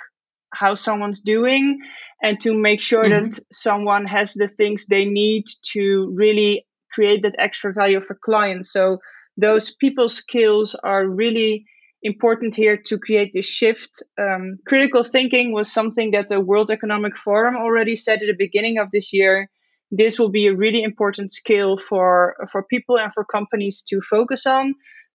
how 0.54 0.74
someone's 0.74 1.20
doing 1.20 1.78
and 2.22 2.40
to 2.40 2.54
make 2.54 2.80
sure 2.80 3.04
mm-hmm. 3.04 3.30
that 3.30 3.40
someone 3.52 4.06
has 4.06 4.34
the 4.34 4.48
things 4.48 4.86
they 4.86 5.04
need 5.04 5.44
to 5.72 6.12
really 6.14 6.66
create 6.92 7.22
that 7.22 7.34
extra 7.38 7.72
value 7.72 8.00
for 8.00 8.14
clients. 8.14 8.72
So 8.72 8.98
those 9.36 9.74
people 9.74 10.08
skills 10.08 10.74
are 10.82 11.06
really 11.06 11.64
important 12.02 12.54
here 12.54 12.76
to 12.76 12.98
create 12.98 13.32
this 13.32 13.46
shift. 13.46 14.02
Um, 14.18 14.58
critical 14.66 15.04
thinking 15.04 15.52
was 15.52 15.72
something 15.72 16.12
that 16.12 16.28
the 16.28 16.40
World 16.40 16.70
Economic 16.70 17.16
Forum 17.16 17.56
already 17.56 17.96
said 17.96 18.20
at 18.22 18.26
the 18.26 18.36
beginning 18.36 18.78
of 18.78 18.90
this 18.90 19.12
year. 19.12 19.48
This 19.90 20.18
will 20.18 20.30
be 20.30 20.46
a 20.46 20.54
really 20.54 20.82
important 20.82 21.32
skill 21.32 21.76
for 21.76 22.36
for 22.52 22.62
people 22.62 22.98
and 22.98 23.12
for 23.12 23.24
companies 23.24 23.82
to 23.88 24.00
focus 24.00 24.46
on. 24.46 24.74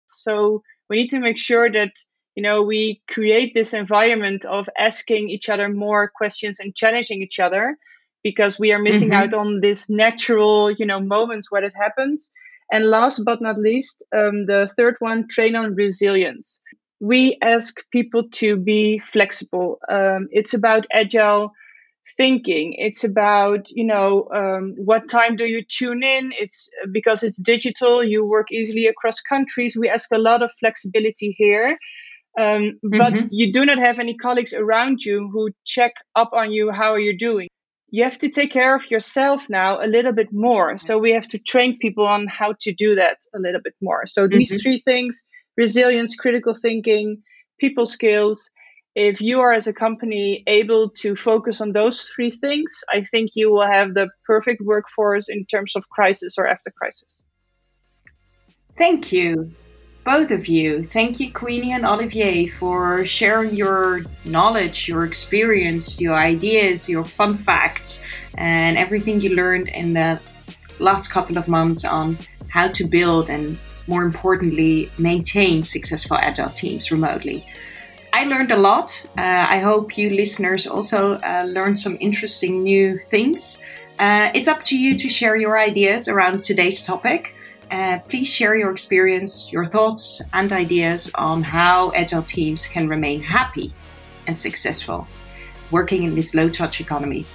So 0.08 0.64
we 0.90 0.98
need 0.98 1.10
to 1.10 1.20
make 1.20 1.38
sure 1.38 1.70
that 1.72 1.92
you 2.36 2.44
know 2.44 2.64
we 2.64 3.02
create 3.10 3.54
this 3.54 3.74
environment 3.74 4.46
of 4.46 4.70
asking 4.80 5.30
each 5.30 5.50
other 5.50 5.68
more 5.68 6.10
questions 6.16 6.60
and 6.60 6.76
challenging 6.76 7.22
each 7.22 7.40
other 7.40 7.78
because 8.24 8.58
we 8.60 8.72
are 8.72 8.80
missing 8.80 9.10
mm-hmm. 9.10 9.24
out 9.24 9.34
on 9.34 9.60
this 9.60 9.90
natural 9.90 10.72
you 10.72 10.86
know 10.86 11.02
moments 11.02 11.52
where 11.52 11.66
it 11.66 11.74
happens 11.76 12.32
and 12.72 12.90
last 12.90 13.24
but 13.26 13.42
not 13.42 13.60
least, 13.60 14.02
um, 14.16 14.46
the 14.46 14.70
third 14.78 14.96
one, 15.00 15.28
train 15.28 15.56
on 15.58 15.76
resilience. 15.76 16.62
We 17.02 17.38
ask 17.42 17.84
people 17.92 18.30
to 18.32 18.56
be 18.56 19.00
flexible. 19.00 19.80
Um, 19.90 20.28
it's 20.32 20.54
about 20.54 20.86
agile 20.94 21.52
thinking. 22.16 22.76
It's 22.78 23.04
about 23.04 23.72
you 23.72 23.84
know 23.84 24.30
um, 24.34 24.76
what 24.78 25.10
time 25.10 25.36
do 25.36 25.46
you 25.46 25.64
tune 25.68 26.04
in. 26.04 26.32
It's 26.40 26.70
because 26.92 27.24
it's 27.24 27.42
digital. 27.42 28.04
You 28.04 28.24
work 28.24 28.52
easily 28.52 28.86
across 28.86 29.20
countries. 29.20 29.76
We 29.78 29.90
ask 29.90 30.10
a 30.14 30.20
lot 30.20 30.44
of 30.44 30.52
flexibility 30.60 31.36
here. 31.38 31.78
Um, 32.40 32.80
but 32.84 33.14
mm-hmm. 33.14 33.28
you 33.32 33.52
do 33.52 33.66
not 33.66 33.80
have 33.80 34.00
any 34.00 34.16
colleagues 34.16 34.54
around 34.54 35.04
you 35.04 35.30
who 35.34 35.50
check 35.66 35.94
up 36.16 36.30
on 36.34 36.54
you. 36.54 36.72
How 36.72 36.94
are 36.94 37.00
you 37.00 37.18
doing? 37.18 37.50
You 37.90 38.06
have 38.06 38.20
to 38.20 38.30
take 38.30 38.54
care 38.54 38.74
of 38.74 38.90
yourself 38.90 39.50
now 39.50 39.84
a 39.84 39.88
little 39.88 40.14
bit 40.14 40.32
more. 40.32 40.78
So 40.78 40.98
we 40.98 41.12
have 41.12 41.28
to 41.30 41.40
train 41.40 41.78
people 41.80 42.08
on 42.08 42.28
how 42.28 42.54
to 42.62 42.74
do 42.74 42.96
that 42.96 43.18
a 43.36 43.40
little 43.40 43.60
bit 43.62 43.74
more. 43.82 44.06
So 44.06 44.30
these 44.30 44.52
mm-hmm. 44.52 44.62
three 44.62 44.82
things 44.86 45.26
resilience, 45.58 46.16
critical 46.16 46.54
thinking, 46.54 47.22
people 47.60 47.86
skills. 47.86 48.50
If 48.96 49.22
you 49.22 49.40
are, 49.40 49.54
as 49.54 49.68
a 49.68 49.74
company, 49.74 50.44
able 50.48 50.90
to 51.02 51.16
focus 51.16 51.62
on 51.62 51.72
those 51.72 52.02
three 52.14 52.32
things, 52.32 52.84
I 52.90 53.04
think 53.04 53.32
you 53.36 53.52
will 53.52 53.66
have 53.66 53.94
the 53.94 54.10
perfect 54.26 54.62
workforce 54.62 55.30
in 55.30 55.46
terms 55.46 55.76
of 55.76 55.88
crisis 55.90 56.36
or 56.38 56.46
after 56.46 56.72
crisis. 56.72 57.24
Thank 58.78 59.14
you, 59.14 59.52
both 60.04 60.32
of 60.32 60.48
you. 60.48 60.84
Thank 60.84 61.20
you, 61.22 61.32
Queenie 61.32 61.72
and 61.72 61.86
Olivier, 61.86 62.48
for 62.48 63.06
sharing 63.06 63.56
your 63.56 64.04
knowledge, 64.26 64.90
your 64.90 65.06
experience, 65.06 66.02
your 66.02 66.16
ideas, 66.16 66.90
your 66.90 67.06
fun 67.06 67.38
facts, 67.38 68.04
and 68.38 68.78
everything 68.78 69.22
you 69.22 69.36
learned 69.36 69.70
in 69.70 69.94
the 69.94 70.20
last 70.80 71.10
couple 71.10 71.38
of 71.38 71.48
months 71.48 71.86
on 71.86 72.18
how 72.50 72.68
to 72.70 72.84
build 72.84 73.30
and 73.30 73.58
more 73.92 74.04
importantly, 74.04 74.90
maintain 74.98 75.64
successful 75.64 76.18
agile 76.18 76.50
teams 76.50 76.92
remotely. 76.92 77.46
I 78.14 78.24
learned 78.24 78.52
a 78.52 78.58
lot. 78.58 79.06
Uh, 79.18 79.46
I 79.56 79.60
hope 79.60 79.98
you 79.98 80.10
listeners 80.10 80.66
also 80.66 81.16
uh, 81.16 81.44
learned 81.46 81.78
some 81.78 81.98
interesting 82.00 82.64
new 82.64 82.98
things. 82.98 83.62
Uh, 84.00 84.32
it's 84.34 84.48
up 84.48 84.64
to 84.64 84.78
you 84.78 84.98
to 84.98 85.10
share 85.10 85.36
your 85.36 85.60
ideas 85.60 86.08
around 86.08 86.44
today's 86.44 86.82
topic. 86.82 87.36
Uh, 87.70 88.00
please 88.10 88.28
share 88.28 88.56
your 88.56 88.72
experience, 88.72 89.52
your 89.52 89.66
thoughts, 89.66 90.22
and 90.34 90.52
ideas 90.52 91.12
on 91.16 91.44
how 91.44 91.92
agile 91.94 92.24
teams 92.24 92.68
can 92.68 92.88
remain 92.88 93.22
happy 93.22 93.72
and 94.28 94.38
successful 94.38 95.08
working 95.70 96.04
in 96.04 96.16
this 96.16 96.34
low 96.34 96.50
touch 96.50 96.82
economy. 96.82 97.26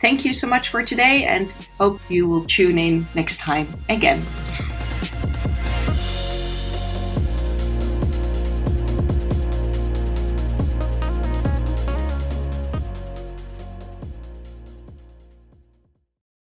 Thank 0.00 0.24
you 0.24 0.32
so 0.32 0.46
much 0.46 0.68
for 0.68 0.82
today 0.82 1.24
and 1.24 1.50
hope 1.80 2.00
you 2.08 2.28
will 2.28 2.44
tune 2.44 2.78
in 2.78 3.06
next 3.14 3.38
time 3.38 3.66
again. 3.88 4.22